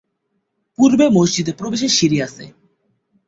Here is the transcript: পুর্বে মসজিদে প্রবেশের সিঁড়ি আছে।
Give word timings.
পুর্বে 0.79 1.05
মসজিদে 1.09 1.53
প্রবেশের 1.53 1.91
সিঁড়ি 1.97 2.17
আছে। 2.21 2.45